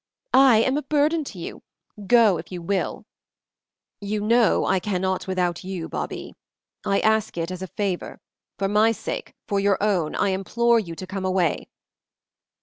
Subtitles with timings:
[0.33, 1.61] I am a burden to you;
[2.07, 3.05] go if you will."
[3.99, 6.33] "You know I cannot without you, Babie.
[6.83, 8.19] I ask it as a favor.
[8.57, 11.67] For my sake, for your own, I implore you to come away."